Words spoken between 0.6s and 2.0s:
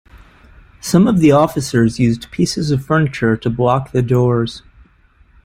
Some of the officers